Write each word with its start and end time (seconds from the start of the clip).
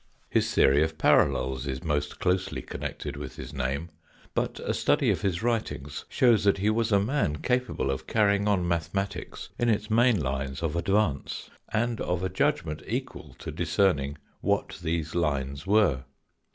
His 0.31 0.51
theory 0.51 0.81
of 0.81 0.97
parallels 0.97 1.67
is 1.67 1.77
42 1.77 1.77
THE 1.77 1.85
FOURTH 1.85 1.89
DIMENSION. 1.91 2.17
closely 2.21 2.61
connected 2.63 3.17
with 3.17 3.35
his 3.35 3.53
name, 3.53 3.89
but 4.33 4.59
a 4.61 4.73
study 4.73 5.11
of 5.11 5.21
his 5.21 5.43
writings 5.43 6.05
shows 6.09 6.43
that 6.43 6.57
he 6.57 6.71
was 6.71 6.91
a 6.91 6.99
man 6.99 7.35
capable 7.35 7.91
of 7.91 8.07
carrying 8.07 8.47
on 8.47 8.67
mathematics 8.67 9.49
in 9.59 9.69
its 9.69 9.91
main 9.91 10.19
lines 10.19 10.63
of 10.63 10.75
advance, 10.75 11.51
and 11.71 12.01
of 12.01 12.23
a 12.23 12.29
judgment 12.29 12.81
equal 12.87 13.35
to 13.37 13.51
discerning 13.51 14.17
what 14.39 14.79
these 14.81 15.13
lines 15.13 15.67
were. 15.67 16.03